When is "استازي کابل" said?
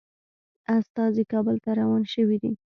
0.77-1.55